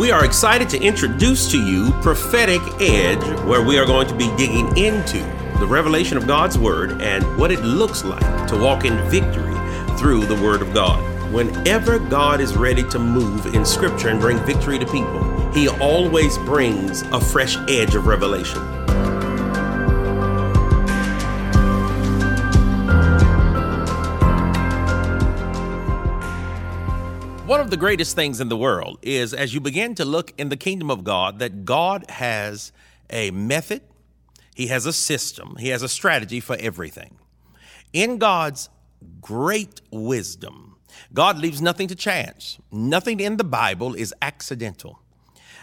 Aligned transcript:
We 0.00 0.10
are 0.12 0.24
excited 0.24 0.70
to 0.70 0.80
introduce 0.82 1.50
to 1.50 1.62
you 1.62 1.90
Prophetic 2.00 2.62
Edge, 2.80 3.22
where 3.44 3.62
we 3.62 3.78
are 3.78 3.84
going 3.84 4.08
to 4.08 4.14
be 4.14 4.34
digging 4.34 4.74
into 4.78 5.18
the 5.58 5.66
revelation 5.66 6.16
of 6.16 6.26
God's 6.26 6.56
Word 6.56 7.02
and 7.02 7.22
what 7.36 7.52
it 7.52 7.60
looks 7.60 8.02
like 8.02 8.48
to 8.48 8.56
walk 8.56 8.86
in 8.86 8.96
victory 9.10 9.54
through 9.98 10.24
the 10.24 10.40
Word 10.42 10.62
of 10.62 10.72
God. 10.72 11.04
Whenever 11.34 11.98
God 11.98 12.40
is 12.40 12.56
ready 12.56 12.82
to 12.84 12.98
move 12.98 13.54
in 13.54 13.66
Scripture 13.66 14.08
and 14.08 14.18
bring 14.18 14.38
victory 14.46 14.78
to 14.78 14.86
people, 14.86 15.52
He 15.52 15.68
always 15.68 16.38
brings 16.38 17.02
a 17.02 17.20
fresh 17.20 17.58
edge 17.68 17.94
of 17.94 18.06
revelation. 18.06 18.79
One 27.60 27.66
of 27.66 27.70
the 27.70 27.76
greatest 27.76 28.16
things 28.16 28.40
in 28.40 28.48
the 28.48 28.56
world 28.56 28.98
is 29.02 29.34
as 29.34 29.52
you 29.52 29.60
begin 29.60 29.94
to 29.96 30.04
look 30.06 30.32
in 30.38 30.48
the 30.48 30.56
kingdom 30.56 30.90
of 30.90 31.04
God, 31.04 31.40
that 31.40 31.66
God 31.66 32.08
has 32.08 32.72
a 33.10 33.30
method, 33.32 33.82
He 34.54 34.68
has 34.68 34.86
a 34.86 34.94
system, 34.94 35.56
He 35.58 35.68
has 35.68 35.82
a 35.82 35.88
strategy 35.88 36.40
for 36.40 36.56
everything. 36.58 37.18
In 37.92 38.16
God's 38.16 38.70
great 39.20 39.82
wisdom, 39.90 40.76
God 41.12 41.36
leaves 41.36 41.60
nothing 41.60 41.86
to 41.88 41.94
chance. 41.94 42.58
Nothing 42.72 43.20
in 43.20 43.36
the 43.36 43.44
Bible 43.44 43.92
is 43.92 44.14
accidental. 44.22 44.99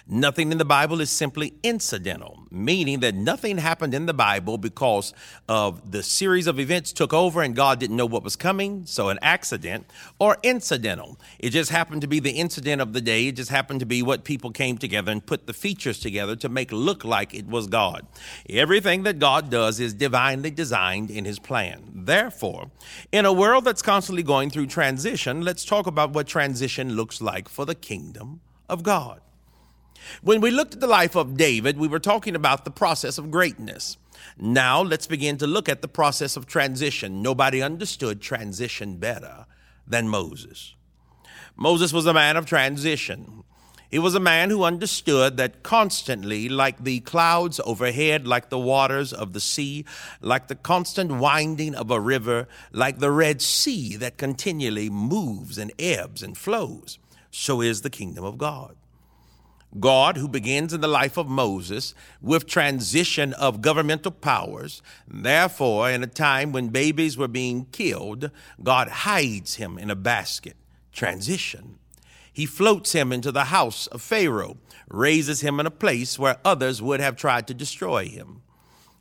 Nothing 0.10 0.54
in 0.54 0.58
the 0.58 0.64
Bible 0.64 1.02
is 1.02 1.10
simply 1.10 1.56
incidental, 1.64 2.40
meaning 2.50 3.02
that 3.02 3.14
nothing 3.14 3.58
happened 3.58 3.94
in 3.94 4.06
the 4.06 4.14
Bible 4.14 4.58
because 4.58 5.14
of 5.50 5.92
the 5.92 6.02
series 6.02 6.48
of 6.48 6.62
events 6.62 6.94
took 6.94 7.14
over 7.14 7.42
and 7.42 7.54
God 7.54 7.78
didn't 7.78 7.98
know 7.98 8.06
what 8.06 8.24
was 8.24 8.38
coming, 8.38 8.86
so 8.86 9.10
an 9.10 9.20
accident, 9.22 9.86
or 10.18 10.38
incidental. 10.44 11.20
It 11.40 11.50
just 11.50 11.72
happened 11.72 12.00
to 12.04 12.08
be 12.08 12.22
the 12.22 12.32
incident 12.32 12.82
of 12.82 12.94
the 12.94 13.02
day. 13.02 13.28
It 13.28 13.36
just 13.36 13.52
happened 13.52 13.82
to 13.82 13.86
be 13.86 14.02
what 14.02 14.24
people 14.24 14.50
came 14.52 14.78
together 14.78 15.12
and 15.12 15.26
put 15.26 15.46
the 15.46 15.52
features 15.52 16.00
together 16.00 16.38
to 16.38 16.48
make 16.48 16.72
look 16.72 17.04
like 17.04 17.34
it 17.34 17.48
was 17.48 17.68
God. 17.68 18.08
Everything 18.50 19.04
that 19.04 19.20
God 19.20 19.50
does 19.50 19.78
is 19.82 19.94
divinely 19.94 20.52
designed 20.52 21.12
in 21.12 21.26
his 21.26 21.38
plan. 21.38 21.84
Therefore, 21.94 22.72
in 23.12 23.26
a 23.26 23.34
world 23.34 23.66
that's 23.66 23.82
constantly 23.82 24.24
going 24.24 24.52
through 24.52 24.68
transition, 24.68 25.42
let's 25.42 25.66
talk 25.66 25.86
about 25.86 26.12
what 26.12 26.28
transition 26.28 26.96
looks 26.96 27.20
like 27.20 27.50
for 27.50 27.66
the 27.66 27.76
kingdom 27.76 28.40
of 28.70 28.84
God. 28.84 29.20
When 30.22 30.42
we 30.42 30.52
looked 30.52 30.76
at 30.76 30.80
the 30.80 30.88
life 30.88 31.16
of 31.16 31.38
David, 31.38 31.78
we 31.78 31.88
were 31.88 32.00
talking 32.00 32.36
about 32.36 32.66
the 32.66 32.72
process 32.72 33.18
of 33.18 33.32
greatness. 33.32 33.98
Now 34.38 34.82
let's 34.82 35.08
begin 35.08 35.38
to 35.38 35.48
look 35.48 35.70
at 35.70 35.82
the 35.82 35.88
process 35.88 36.38
of 36.38 36.46
transition. 36.46 37.22
Nobody 37.22 37.62
understood 37.62 38.22
transition 38.22 38.98
better 38.98 39.46
than 39.88 40.10
Moses. 40.10 40.76
Moses 41.56 41.92
was 41.92 42.06
a 42.06 42.14
man 42.14 42.38
of 42.38 42.46
transition. 42.46 43.44
He 43.90 44.00
was 44.00 44.16
a 44.16 44.20
man 44.20 44.50
who 44.50 44.64
understood 44.64 45.38
that 45.38 45.64
constantly, 45.64 46.50
like 46.50 46.84
the 46.84 47.00
clouds 47.00 47.62
overhead, 47.64 48.28
like 48.28 48.50
the 48.50 48.60
waters 48.60 49.14
of 49.14 49.32
the 49.32 49.40
sea, 49.40 49.86
like 50.20 50.48
the 50.48 50.56
constant 50.56 51.14
winding 51.14 51.74
of 51.74 51.90
a 51.90 52.00
river, 52.00 52.50
like 52.74 53.00
the 53.00 53.12
Red 53.12 53.42
Sea 53.42 53.96
that 53.96 54.18
continually 54.18 54.90
moves 54.90 55.58
and 55.58 55.72
ebbs 55.80 56.22
and 56.22 56.38
flows, 56.38 57.00
so 57.32 57.62
is 57.62 57.82
the 57.82 57.90
kingdom 57.90 58.26
of 58.26 58.38
God. 58.38 58.76
God, 59.80 60.18
who 60.18 60.28
begins 60.28 60.74
in 60.74 60.82
the 60.82 60.88
life 60.88 61.18
of 61.18 61.28
Moses 61.28 61.94
with 62.22 62.48
transition 62.48 63.34
of 63.34 63.62
governmental 63.62 64.12
powers. 64.12 64.82
Therefore, 65.08 65.90
in 65.90 66.04
a 66.04 66.08
time 66.08 66.52
when 66.52 66.70
babies 66.70 67.18
were 67.18 67.28
being 67.28 67.66
killed, 67.72 68.32
God 68.64 68.88
hides 68.88 69.56
him 69.56 69.78
in 69.78 69.90
a 69.90 69.96
basket. 69.96 70.56
Transition. 70.92 71.78
He 72.32 72.46
floats 72.46 72.94
him 72.94 73.12
into 73.12 73.32
the 73.32 73.46
house 73.46 73.88
of 73.88 74.02
Pharaoh, 74.02 74.58
raises 74.90 75.42
him 75.42 75.60
in 75.60 75.66
a 75.66 75.72
place 75.72 76.18
where 76.18 76.38
others 76.46 76.82
would 76.82 77.00
have 77.00 77.16
tried 77.16 77.48
to 77.48 77.54
destroy 77.54 78.08
him. 78.08 78.42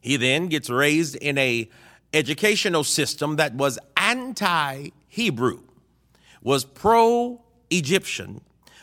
He 0.02 0.16
then 0.16 0.48
gets 0.48 0.68
raised 0.68 1.16
in 1.16 1.38
a 1.38 1.68
educational 2.12 2.84
system 2.84 3.36
that 3.36 3.54
was 3.54 3.78
anti-Hebrew, 3.96 5.60
was 6.42 6.64
pro-Egyptian, 6.64 8.40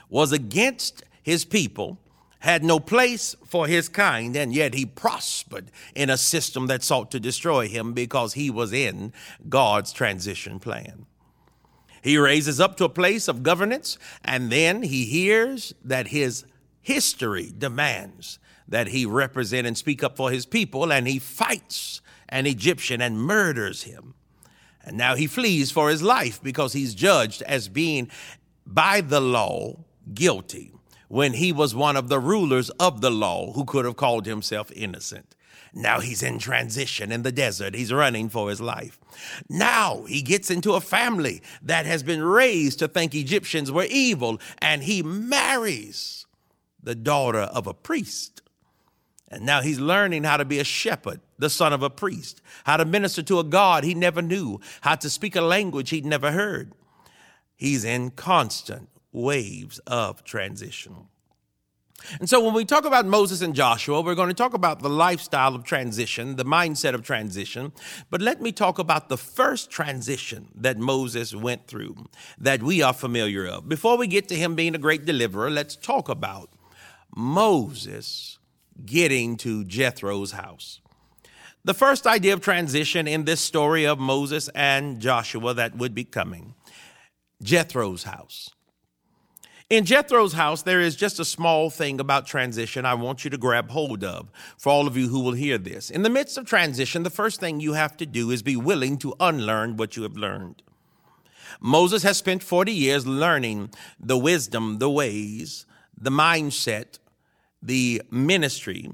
was 0.09 0.31
against 0.31 1.03
his 1.23 1.45
people, 1.45 1.97
had 2.39 2.61
no 2.61 2.77
place 2.77 3.37
for 3.45 3.67
his 3.67 3.87
kind, 3.87 4.35
and 4.35 4.53
yet 4.53 4.73
he 4.73 4.85
prospered 4.85 5.71
in 5.95 6.09
a 6.09 6.17
system 6.17 6.67
that 6.67 6.83
sought 6.83 7.09
to 7.09 7.19
destroy 7.19 7.69
him 7.69 7.93
because 7.93 8.33
he 8.33 8.49
was 8.49 8.73
in 8.73 9.13
God's 9.47 9.93
transition 9.93 10.59
plan. 10.59 11.05
He 12.01 12.17
raises 12.17 12.59
up 12.59 12.75
to 12.77 12.83
a 12.83 12.89
place 12.89 13.29
of 13.29 13.43
governance, 13.43 13.97
and 14.25 14.51
then 14.51 14.83
he 14.83 15.05
hears 15.05 15.73
that 15.85 16.09
his 16.09 16.43
history 16.81 17.53
demands 17.57 18.39
that 18.67 18.87
he 18.87 19.05
represent 19.05 19.65
and 19.65 19.77
speak 19.77 20.03
up 20.03 20.17
for 20.17 20.29
his 20.29 20.45
people, 20.45 20.91
and 20.91 21.07
he 21.07 21.19
fights 21.19 22.01
an 22.27 22.45
Egyptian 22.45 23.01
and 23.01 23.17
murders 23.17 23.83
him. 23.83 24.15
And 24.83 24.97
now 24.97 25.15
he 25.15 25.27
flees 25.27 25.71
for 25.71 25.89
his 25.89 26.03
life 26.03 26.43
because 26.43 26.73
he's 26.73 26.93
judged 26.93 27.41
as 27.43 27.69
being 27.69 28.09
by 28.67 28.99
the 28.99 29.21
law 29.21 29.77
guilty 30.13 30.73
when 31.13 31.33
he 31.33 31.51
was 31.51 31.75
one 31.75 31.95
of 31.95 32.09
the 32.09 32.19
rulers 32.19 32.71
of 32.79 33.01
the 33.01 33.11
law 33.11 33.53
who 33.53 33.63
could 33.65 33.85
have 33.85 33.95
called 33.95 34.25
himself 34.25 34.71
innocent. 34.75 35.35
Now 35.71 35.99
he's 35.99 36.23
in 36.23 36.39
transition 36.39 37.11
in 37.11 37.21
the 37.21 37.31
desert. 37.31 37.75
He's 37.75 37.93
running 37.93 38.29
for 38.29 38.49
his 38.49 38.59
life. 38.59 38.99
Now 39.47 40.05
he 40.05 40.23
gets 40.23 40.49
into 40.49 40.73
a 40.73 40.81
family 40.81 41.43
that 41.61 41.85
has 41.85 42.01
been 42.01 42.23
raised 42.23 42.79
to 42.79 42.87
think 42.87 43.13
Egyptians 43.13 43.71
were 43.71 43.85
evil, 43.91 44.41
and 44.57 44.81
he 44.81 45.03
marries 45.03 46.25
the 46.81 46.95
daughter 46.95 47.41
of 47.41 47.67
a 47.67 47.75
priest. 47.75 48.41
And 49.29 49.45
now 49.45 49.61
he's 49.61 49.79
learning 49.79 50.23
how 50.23 50.37
to 50.37 50.45
be 50.45 50.57
a 50.57 50.63
shepherd, 50.63 51.21
the 51.37 51.51
son 51.51 51.73
of 51.73 51.83
a 51.83 51.91
priest, 51.91 52.41
how 52.63 52.77
to 52.77 52.85
minister 52.85 53.21
to 53.21 53.37
a 53.37 53.43
God 53.43 53.83
he 53.83 53.93
never 53.93 54.23
knew, 54.23 54.59
how 54.81 54.95
to 54.95 55.11
speak 55.11 55.35
a 55.35 55.41
language 55.41 55.91
he'd 55.91 56.07
never 56.07 56.31
heard. 56.31 56.71
He's 57.55 57.85
in 57.85 58.09
constant 58.09 58.89
waves 59.13 59.79
of 59.79 60.23
transition. 60.23 61.07
And 62.19 62.29
so, 62.29 62.43
when 62.43 62.53
we 62.53 62.65
talk 62.65 62.85
about 62.85 63.05
Moses 63.05 63.41
and 63.41 63.55
Joshua, 63.55 64.01
we're 64.01 64.15
going 64.15 64.27
to 64.27 64.33
talk 64.33 64.53
about 64.53 64.81
the 64.81 64.89
lifestyle 64.89 65.55
of 65.55 65.63
transition, 65.63 66.35
the 66.35 66.43
mindset 66.43 66.93
of 66.93 67.03
transition. 67.03 67.71
But 68.09 68.21
let 68.21 68.41
me 68.41 68.51
talk 68.51 68.77
about 68.77 69.07
the 69.07 69.17
first 69.17 69.69
transition 69.69 70.49
that 70.55 70.77
Moses 70.77 71.33
went 71.33 71.67
through 71.67 71.95
that 72.37 72.61
we 72.61 72.81
are 72.81 72.93
familiar 72.93 73.47
of. 73.47 73.69
Before 73.69 73.97
we 73.97 74.07
get 74.07 74.27
to 74.29 74.35
him 74.35 74.55
being 74.55 74.75
a 74.75 74.79
great 74.79 75.05
deliverer, 75.05 75.49
let's 75.49 75.75
talk 75.77 76.09
about 76.09 76.49
Moses 77.15 78.39
getting 78.85 79.37
to 79.37 79.63
Jethro's 79.63 80.31
house. 80.31 80.81
The 81.63 81.73
first 81.73 82.05
idea 82.05 82.33
of 82.33 82.41
transition 82.41 83.07
in 83.07 83.23
this 83.23 83.39
story 83.39 83.85
of 83.85 83.97
Moses 83.97 84.49
and 84.49 84.99
Joshua 84.99 85.53
that 85.53 85.77
would 85.77 85.95
be 85.95 86.03
coming 86.03 86.55
Jethro's 87.41 88.03
house. 88.03 88.49
In 89.73 89.85
Jethro's 89.85 90.33
house, 90.33 90.61
there 90.61 90.81
is 90.81 90.95
just 90.95 91.19
a 91.19 91.25
small 91.25 91.71
thing 91.71 91.99
about 91.99 92.27
transition 92.27 92.85
I 92.85 92.93
want 92.93 93.23
you 93.23 93.31
to 93.31 93.39
grab 93.39 93.71
hold 93.71 94.03
of 94.03 94.29
for 94.55 94.69
all 94.69 94.85
of 94.85 94.95
you 94.95 95.07
who 95.07 95.19
will 95.19 95.33
hear 95.33 95.57
this. 95.57 95.89
In 95.89 96.03
the 96.03 96.11
midst 96.11 96.37
of 96.37 96.45
transition, 96.45 97.01
the 97.01 97.09
first 97.09 97.39
thing 97.39 97.59
you 97.59 97.73
have 97.73 97.97
to 97.97 98.05
do 98.05 98.29
is 98.29 98.43
be 98.43 98.55
willing 98.55 98.99
to 98.99 99.15
unlearn 99.19 99.75
what 99.75 99.97
you 99.97 100.03
have 100.03 100.15
learned. 100.15 100.61
Moses 101.59 102.03
has 102.03 102.17
spent 102.17 102.43
40 102.43 102.71
years 102.71 103.07
learning 103.07 103.71
the 103.99 104.15
wisdom, 104.15 104.77
the 104.77 104.91
ways, 104.91 105.65
the 105.99 106.11
mindset, 106.11 106.99
the 107.59 108.03
ministry, 108.11 108.91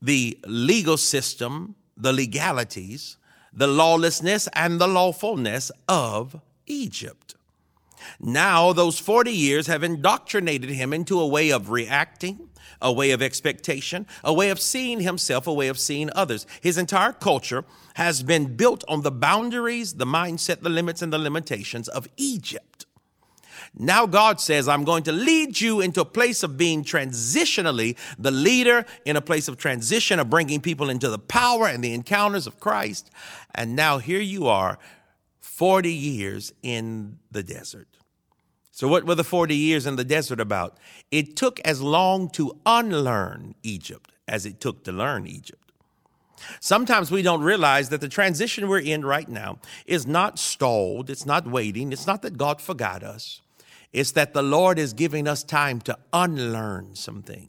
the 0.00 0.38
legal 0.46 0.98
system, 0.98 1.74
the 1.96 2.12
legalities, 2.12 3.16
the 3.52 3.66
lawlessness, 3.66 4.48
and 4.52 4.80
the 4.80 4.86
lawfulness 4.86 5.72
of 5.88 6.40
Egypt. 6.66 7.34
Now, 8.20 8.72
those 8.72 8.98
40 8.98 9.30
years 9.30 9.66
have 9.66 9.82
indoctrinated 9.82 10.70
him 10.70 10.92
into 10.92 11.20
a 11.20 11.26
way 11.26 11.50
of 11.50 11.70
reacting, 11.70 12.48
a 12.80 12.92
way 12.92 13.10
of 13.10 13.22
expectation, 13.22 14.06
a 14.22 14.32
way 14.32 14.50
of 14.50 14.60
seeing 14.60 15.00
himself, 15.00 15.46
a 15.46 15.52
way 15.52 15.68
of 15.68 15.78
seeing 15.78 16.10
others. 16.14 16.46
His 16.60 16.78
entire 16.78 17.12
culture 17.12 17.64
has 17.94 18.22
been 18.22 18.56
built 18.56 18.84
on 18.88 19.02
the 19.02 19.10
boundaries, 19.10 19.94
the 19.94 20.04
mindset, 20.04 20.60
the 20.60 20.68
limits, 20.68 21.02
and 21.02 21.12
the 21.12 21.18
limitations 21.18 21.88
of 21.88 22.08
Egypt. 22.16 22.86
Now 23.78 24.06
God 24.06 24.40
says, 24.40 24.68
I'm 24.68 24.84
going 24.84 25.02
to 25.04 25.12
lead 25.12 25.60
you 25.60 25.80
into 25.80 26.00
a 26.00 26.06
place 26.06 26.42
of 26.42 26.56
being 26.56 26.82
transitionally 26.82 27.96
the 28.18 28.30
leader 28.30 28.86
in 29.04 29.16
a 29.16 29.20
place 29.20 29.48
of 29.48 29.58
transition, 29.58 30.18
of 30.18 30.30
bringing 30.30 30.60
people 30.60 30.88
into 30.88 31.10
the 31.10 31.18
power 31.18 31.66
and 31.66 31.84
the 31.84 31.92
encounters 31.92 32.46
of 32.46 32.58
Christ. 32.58 33.10
And 33.54 33.76
now 33.76 33.98
here 33.98 34.20
you 34.20 34.46
are, 34.46 34.78
40 35.40 35.92
years 35.92 36.52
in 36.62 37.18
the 37.30 37.42
desert. 37.42 37.95
So, 38.76 38.88
what 38.88 39.06
were 39.06 39.14
the 39.14 39.24
40 39.24 39.56
years 39.56 39.86
in 39.86 39.96
the 39.96 40.04
desert 40.04 40.38
about? 40.38 40.76
It 41.10 41.34
took 41.34 41.60
as 41.60 41.80
long 41.80 42.28
to 42.32 42.60
unlearn 42.66 43.54
Egypt 43.62 44.12
as 44.28 44.44
it 44.44 44.60
took 44.60 44.84
to 44.84 44.92
learn 44.92 45.26
Egypt. 45.26 45.72
Sometimes 46.60 47.10
we 47.10 47.22
don't 47.22 47.40
realize 47.40 47.88
that 47.88 48.02
the 48.02 48.08
transition 48.10 48.68
we're 48.68 48.80
in 48.80 49.02
right 49.02 49.30
now 49.30 49.60
is 49.86 50.06
not 50.06 50.38
stalled, 50.38 51.08
it's 51.08 51.24
not 51.24 51.46
waiting, 51.46 51.90
it's 51.90 52.06
not 52.06 52.20
that 52.20 52.36
God 52.36 52.60
forgot 52.60 53.02
us. 53.02 53.40
It's 53.94 54.12
that 54.12 54.34
the 54.34 54.42
Lord 54.42 54.78
is 54.78 54.92
giving 54.92 55.26
us 55.26 55.42
time 55.42 55.80
to 55.80 55.96
unlearn 56.12 56.96
some 56.96 57.22
things. 57.22 57.48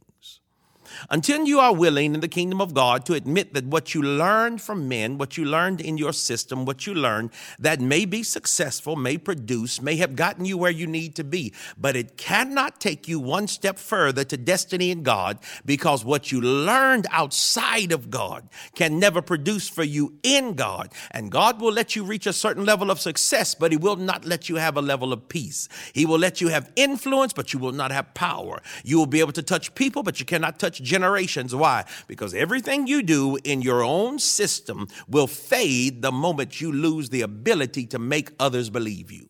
Until 1.10 1.46
you 1.46 1.58
are 1.58 1.74
willing 1.74 2.14
in 2.14 2.20
the 2.20 2.28
kingdom 2.28 2.60
of 2.60 2.74
God 2.74 3.04
to 3.06 3.14
admit 3.14 3.54
that 3.54 3.66
what 3.66 3.94
you 3.94 4.02
learned 4.02 4.60
from 4.60 4.88
men, 4.88 5.18
what 5.18 5.36
you 5.36 5.44
learned 5.44 5.80
in 5.80 5.98
your 5.98 6.12
system, 6.12 6.64
what 6.64 6.86
you 6.86 6.94
learned 6.94 7.30
that 7.58 7.80
may 7.80 8.04
be 8.04 8.22
successful, 8.22 8.96
may 8.96 9.18
produce, 9.18 9.80
may 9.80 9.96
have 9.96 10.16
gotten 10.16 10.44
you 10.44 10.58
where 10.58 10.70
you 10.70 10.86
need 10.86 11.14
to 11.16 11.24
be, 11.24 11.52
but 11.76 11.96
it 11.96 12.16
cannot 12.16 12.80
take 12.80 13.08
you 13.08 13.18
one 13.20 13.46
step 13.46 13.78
further 13.78 14.24
to 14.24 14.36
destiny 14.36 14.90
in 14.90 15.02
God 15.02 15.38
because 15.64 16.04
what 16.04 16.32
you 16.32 16.40
learned 16.40 17.06
outside 17.10 17.92
of 17.92 18.10
God 18.10 18.48
can 18.74 18.98
never 18.98 19.22
produce 19.22 19.68
for 19.68 19.84
you 19.84 20.14
in 20.22 20.54
God. 20.54 20.92
And 21.10 21.30
God 21.30 21.60
will 21.60 21.72
let 21.72 21.96
you 21.96 22.04
reach 22.04 22.26
a 22.26 22.32
certain 22.32 22.64
level 22.64 22.90
of 22.90 23.00
success, 23.00 23.54
but 23.54 23.72
He 23.72 23.78
will 23.78 23.96
not 23.96 24.24
let 24.24 24.48
you 24.48 24.56
have 24.56 24.76
a 24.76 24.82
level 24.82 25.12
of 25.12 25.28
peace. 25.28 25.68
He 25.92 26.06
will 26.06 26.18
let 26.18 26.40
you 26.40 26.48
have 26.48 26.70
influence, 26.76 27.32
but 27.32 27.52
you 27.52 27.58
will 27.58 27.72
not 27.72 27.90
have 27.90 28.14
power. 28.14 28.62
You 28.84 28.98
will 28.98 29.06
be 29.06 29.20
able 29.20 29.32
to 29.32 29.42
touch 29.42 29.74
people, 29.74 30.02
but 30.02 30.20
you 30.20 30.26
cannot 30.26 30.58
touch 30.58 30.77
generations. 30.78 31.54
Why? 31.54 31.84
Because 32.06 32.34
everything 32.34 32.86
you 32.86 33.02
do 33.02 33.38
in 33.44 33.62
your 33.62 33.82
own 33.82 34.18
system 34.18 34.88
will 35.08 35.26
fade 35.26 36.02
the 36.02 36.12
moment 36.12 36.60
you 36.60 36.72
lose 36.72 37.10
the 37.10 37.22
ability 37.22 37.86
to 37.86 37.98
make 37.98 38.30
others 38.38 38.70
believe 38.70 39.10
you. 39.10 39.28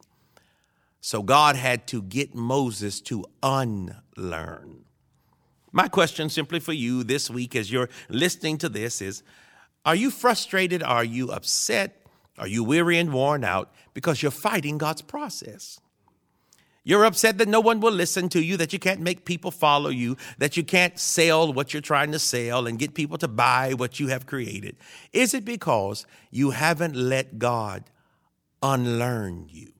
So 1.00 1.22
God 1.22 1.56
had 1.56 1.86
to 1.88 2.02
get 2.02 2.34
Moses 2.34 3.00
to 3.02 3.24
unlearn. 3.42 4.84
My 5.72 5.88
question 5.88 6.28
simply 6.28 6.60
for 6.60 6.72
you 6.72 7.04
this 7.04 7.30
week 7.30 7.54
as 7.54 7.70
you're 7.70 7.90
listening 8.08 8.58
to 8.58 8.68
this 8.68 9.00
is 9.00 9.22
Are 9.84 9.94
you 9.94 10.10
frustrated? 10.10 10.82
Are 10.82 11.04
you 11.04 11.30
upset? 11.30 12.06
Are 12.38 12.46
you 12.48 12.64
weary 12.64 12.98
and 12.98 13.12
worn 13.12 13.44
out 13.44 13.72
because 13.94 14.22
you're 14.22 14.30
fighting 14.30 14.78
God's 14.78 15.02
process? 15.02 15.80
You're 16.88 17.04
upset 17.04 17.36
that 17.36 17.48
no 17.48 17.60
one 17.60 17.80
will 17.80 17.92
listen 17.92 18.30
to 18.30 18.42
you, 18.42 18.56
that 18.56 18.72
you 18.72 18.78
can't 18.78 19.00
make 19.02 19.26
people 19.26 19.50
follow 19.50 19.90
you, 19.90 20.16
that 20.38 20.56
you 20.56 20.64
can't 20.64 20.98
sell 20.98 21.52
what 21.52 21.74
you're 21.74 21.82
trying 21.82 22.12
to 22.12 22.18
sell 22.18 22.66
and 22.66 22.78
get 22.78 22.94
people 22.94 23.18
to 23.18 23.28
buy 23.28 23.74
what 23.74 24.00
you 24.00 24.06
have 24.06 24.24
created. 24.24 24.74
Is 25.12 25.34
it 25.34 25.44
because 25.44 26.06
you 26.30 26.48
haven't 26.48 26.96
let 26.96 27.38
God 27.38 27.84
unlearn 28.62 29.50
you? 29.50 29.74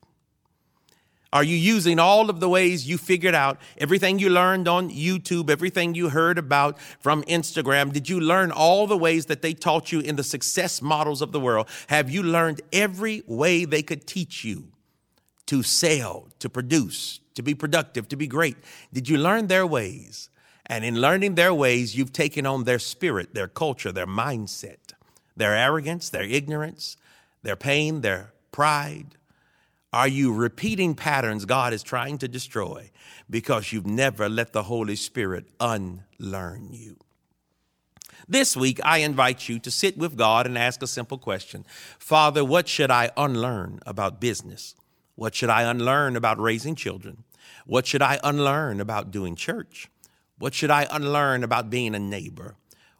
Are 1.32 1.42
you 1.42 1.56
using 1.56 1.98
all 1.98 2.28
of 2.28 2.40
the 2.40 2.48
ways 2.48 2.86
you 2.86 2.98
figured 2.98 3.34
out, 3.34 3.58
everything 3.78 4.18
you 4.18 4.28
learned 4.28 4.68
on 4.68 4.90
YouTube, 4.90 5.48
everything 5.48 5.94
you 5.94 6.10
heard 6.10 6.36
about 6.36 6.78
from 7.00 7.22
Instagram? 7.22 7.90
Did 7.90 8.10
you 8.10 8.20
learn 8.20 8.50
all 8.50 8.86
the 8.86 8.98
ways 8.98 9.24
that 9.26 9.40
they 9.40 9.54
taught 9.54 9.92
you 9.92 10.00
in 10.00 10.16
the 10.16 10.22
success 10.22 10.82
models 10.82 11.22
of 11.22 11.32
the 11.32 11.40
world? 11.40 11.68
Have 11.86 12.10
you 12.10 12.22
learned 12.22 12.60
every 12.70 13.22
way 13.26 13.64
they 13.64 13.82
could 13.82 14.06
teach 14.06 14.44
you? 14.44 14.72
To 15.48 15.62
sell, 15.62 16.28
to 16.38 16.48
produce, 16.48 17.20
to 17.34 17.42
be 17.42 17.54
productive, 17.54 18.06
to 18.08 18.16
be 18.16 18.26
great? 18.26 18.56
Did 18.92 19.08
you 19.08 19.16
learn 19.16 19.46
their 19.46 19.66
ways? 19.66 20.28
And 20.66 20.84
in 20.84 21.00
learning 21.00 21.34
their 21.34 21.54
ways, 21.54 21.96
you've 21.96 22.12
taken 22.12 22.44
on 22.44 22.64
their 22.64 22.78
spirit, 22.78 23.34
their 23.34 23.48
culture, 23.48 23.90
their 23.90 24.06
mindset, 24.06 24.92
their 25.34 25.56
arrogance, 25.56 26.10
their 26.10 26.24
ignorance, 26.24 26.98
their 27.42 27.56
pain, 27.56 28.02
their 28.02 28.34
pride. 28.52 29.16
Are 29.90 30.08
you 30.08 30.34
repeating 30.34 30.94
patterns 30.94 31.46
God 31.46 31.72
is 31.72 31.82
trying 31.82 32.18
to 32.18 32.28
destroy 32.28 32.90
because 33.30 33.72
you've 33.72 33.86
never 33.86 34.28
let 34.28 34.52
the 34.52 34.64
Holy 34.64 34.96
Spirit 34.96 35.46
unlearn 35.58 36.68
you? 36.72 36.98
This 38.28 38.54
week, 38.54 38.78
I 38.84 38.98
invite 38.98 39.48
you 39.48 39.58
to 39.60 39.70
sit 39.70 39.96
with 39.96 40.18
God 40.18 40.46
and 40.46 40.58
ask 40.58 40.82
a 40.82 40.86
simple 40.86 41.16
question 41.16 41.64
Father, 41.98 42.44
what 42.44 42.68
should 42.68 42.90
I 42.90 43.10
unlearn 43.16 43.80
about 43.86 44.20
business? 44.20 44.74
What 45.18 45.34
should 45.34 45.50
I 45.50 45.62
unlearn 45.62 46.14
about 46.14 46.38
raising 46.38 46.76
children? 46.76 47.24
What 47.66 47.88
should 47.88 48.02
I 48.02 48.20
unlearn 48.22 48.80
about 48.80 49.10
doing 49.10 49.34
church? 49.34 49.90
What 50.38 50.54
should 50.54 50.70
I 50.70 50.86
unlearn 50.92 51.42
about 51.42 51.70
being 51.70 51.96
a 51.96 51.98
neighbor? 51.98 52.54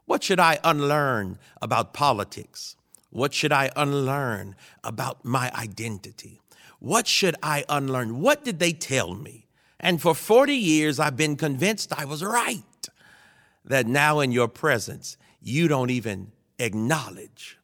What 0.04 0.24
should 0.24 0.40
I 0.40 0.58
unlearn 0.64 1.38
about 1.62 1.94
politics? 1.94 2.74
What 3.10 3.32
should 3.34 3.52
I 3.52 3.70
unlearn 3.76 4.56
about 4.82 5.24
my 5.24 5.52
identity? 5.54 6.40
What 6.80 7.06
should 7.06 7.36
I 7.40 7.64
unlearn? 7.68 8.18
What 8.18 8.42
did 8.42 8.58
they 8.58 8.72
tell 8.72 9.14
me? 9.14 9.46
And 9.78 10.02
for 10.02 10.12
40 10.12 10.52
years, 10.56 10.98
I've 10.98 11.16
been 11.16 11.36
convinced 11.36 11.92
I 11.96 12.04
was 12.04 12.24
right. 12.24 12.88
That 13.64 13.86
now 13.86 14.18
in 14.18 14.32
your 14.32 14.48
presence, 14.48 15.16
you 15.40 15.68
don't 15.68 15.90
even 15.90 16.32
acknowledge 16.58 17.60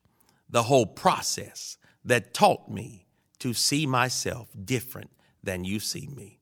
the 0.48 0.62
whole 0.62 0.86
process 0.86 1.76
that 2.04 2.32
taught 2.32 2.70
me 2.70 3.03
to 3.44 3.52
see 3.52 3.84
myself 3.84 4.48
different 4.64 5.10
than 5.42 5.64
you 5.64 5.78
see 5.78 6.06
me. 6.06 6.38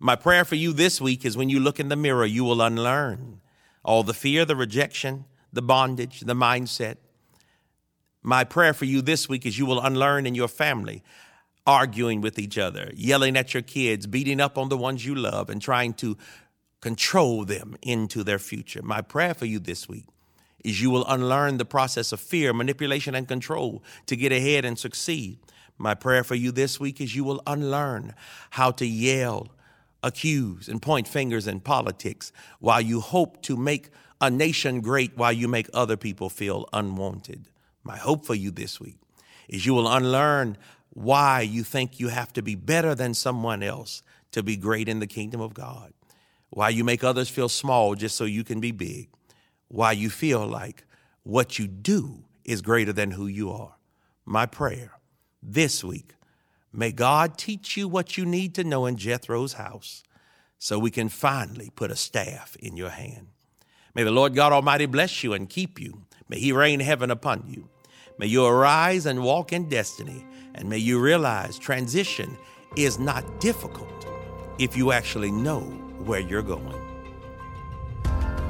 My 0.00 0.16
prayer 0.16 0.44
for 0.44 0.56
you 0.56 0.72
this 0.72 1.00
week 1.00 1.24
is 1.24 1.36
when 1.36 1.48
you 1.48 1.60
look 1.60 1.78
in 1.78 1.88
the 1.88 1.94
mirror, 1.94 2.26
you 2.26 2.42
will 2.42 2.60
unlearn 2.60 3.40
all 3.84 4.02
the 4.02 4.12
fear, 4.12 4.44
the 4.44 4.56
rejection, 4.56 5.24
the 5.52 5.62
bondage, 5.62 6.18
the 6.18 6.34
mindset. 6.34 6.96
My 8.24 8.42
prayer 8.42 8.72
for 8.72 8.86
you 8.86 9.02
this 9.02 9.28
week 9.28 9.46
is 9.46 9.56
you 9.56 9.66
will 9.66 9.80
unlearn 9.80 10.26
in 10.26 10.34
your 10.34 10.48
family 10.48 11.04
arguing 11.64 12.20
with 12.20 12.40
each 12.40 12.58
other, 12.58 12.90
yelling 12.96 13.36
at 13.36 13.54
your 13.54 13.62
kids, 13.62 14.08
beating 14.08 14.40
up 14.40 14.58
on 14.58 14.70
the 14.70 14.76
ones 14.76 15.06
you 15.06 15.14
love, 15.14 15.48
and 15.48 15.62
trying 15.62 15.94
to 15.94 16.18
control 16.80 17.44
them 17.44 17.76
into 17.82 18.24
their 18.24 18.40
future. 18.40 18.82
My 18.82 19.00
prayer 19.00 19.32
for 19.32 19.46
you 19.46 19.60
this 19.60 19.88
week 19.88 20.06
is 20.64 20.82
you 20.82 20.90
will 20.90 21.06
unlearn 21.06 21.58
the 21.58 21.64
process 21.64 22.10
of 22.10 22.18
fear, 22.18 22.52
manipulation, 22.52 23.14
and 23.14 23.28
control 23.28 23.84
to 24.06 24.16
get 24.16 24.32
ahead 24.32 24.64
and 24.64 24.76
succeed. 24.76 25.38
My 25.78 25.94
prayer 25.94 26.22
for 26.22 26.34
you 26.34 26.52
this 26.52 26.78
week 26.78 27.00
is 27.00 27.16
you 27.16 27.24
will 27.24 27.42
unlearn 27.46 28.14
how 28.50 28.70
to 28.72 28.86
yell, 28.86 29.48
accuse, 30.02 30.68
and 30.68 30.80
point 30.80 31.08
fingers 31.08 31.46
in 31.46 31.60
politics 31.60 32.32
while 32.60 32.80
you 32.80 33.00
hope 33.00 33.42
to 33.42 33.56
make 33.56 33.90
a 34.20 34.30
nation 34.30 34.80
great 34.80 35.16
while 35.16 35.32
you 35.32 35.48
make 35.48 35.68
other 35.74 35.96
people 35.96 36.28
feel 36.28 36.68
unwanted. 36.72 37.48
My 37.82 37.96
hope 37.96 38.24
for 38.24 38.34
you 38.34 38.50
this 38.50 38.80
week 38.80 38.96
is 39.48 39.66
you 39.66 39.74
will 39.74 39.88
unlearn 39.88 40.56
why 40.90 41.40
you 41.40 41.64
think 41.64 41.98
you 41.98 42.08
have 42.08 42.32
to 42.34 42.42
be 42.42 42.54
better 42.54 42.94
than 42.94 43.12
someone 43.12 43.62
else 43.62 44.02
to 44.30 44.42
be 44.42 44.56
great 44.56 44.88
in 44.88 45.00
the 45.00 45.06
kingdom 45.06 45.40
of 45.40 45.54
God, 45.54 45.92
why 46.50 46.68
you 46.68 46.84
make 46.84 47.02
others 47.02 47.28
feel 47.28 47.48
small 47.48 47.94
just 47.94 48.16
so 48.16 48.24
you 48.24 48.44
can 48.44 48.60
be 48.60 48.70
big, 48.70 49.08
why 49.68 49.92
you 49.92 50.08
feel 50.08 50.46
like 50.46 50.84
what 51.24 51.58
you 51.58 51.66
do 51.66 52.24
is 52.44 52.62
greater 52.62 52.92
than 52.92 53.10
who 53.10 53.26
you 53.26 53.50
are. 53.50 53.76
My 54.24 54.46
prayer 54.46 54.92
this 55.44 55.84
week. 55.84 56.14
May 56.72 56.90
God 56.90 57.38
teach 57.38 57.76
you 57.76 57.86
what 57.86 58.16
you 58.16 58.24
need 58.24 58.54
to 58.54 58.64
know 58.64 58.86
in 58.86 58.96
Jethro's 58.96 59.52
house 59.54 60.02
so 60.58 60.78
we 60.78 60.90
can 60.90 61.08
finally 61.08 61.70
put 61.76 61.90
a 61.90 61.96
staff 61.96 62.56
in 62.58 62.76
your 62.76 62.90
hand. 62.90 63.28
May 63.94 64.02
the 64.02 64.10
Lord 64.10 64.34
God 64.34 64.52
Almighty 64.52 64.86
bless 64.86 65.22
you 65.22 65.34
and 65.34 65.48
keep 65.48 65.80
you. 65.80 66.02
May 66.28 66.40
He 66.40 66.52
rain 66.52 66.80
heaven 66.80 67.10
upon 67.10 67.44
you. 67.46 67.68
May 68.18 68.26
you 68.26 68.44
arise 68.44 69.06
and 69.06 69.22
walk 69.22 69.52
in 69.52 69.68
destiny. 69.68 70.24
And 70.54 70.68
may 70.68 70.78
you 70.78 71.00
realize 71.00 71.58
transition 71.58 72.36
is 72.76 72.98
not 72.98 73.40
difficult 73.40 74.06
if 74.58 74.76
you 74.76 74.92
actually 74.92 75.30
know 75.30 75.60
where 76.04 76.20
you're 76.20 76.42
going. 76.42 76.80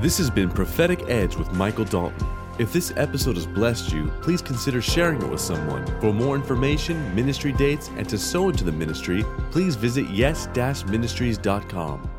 This 0.00 0.18
has 0.18 0.30
been 0.30 0.50
Prophetic 0.50 1.08
Edge 1.08 1.36
with 1.36 1.50
Michael 1.52 1.86
Dalton. 1.86 2.26
If 2.56 2.72
this 2.72 2.92
episode 2.96 3.34
has 3.34 3.46
blessed 3.46 3.92
you, 3.92 4.12
please 4.22 4.40
consider 4.40 4.80
sharing 4.80 5.20
it 5.20 5.28
with 5.28 5.40
someone. 5.40 5.84
For 6.00 6.12
more 6.12 6.36
information, 6.36 7.12
ministry 7.12 7.52
dates, 7.52 7.90
and 7.96 8.08
to 8.08 8.16
sow 8.16 8.48
into 8.48 8.62
the 8.62 8.70
ministry, 8.70 9.24
please 9.50 9.74
visit 9.74 10.08
yes-ministries.com. 10.08 12.10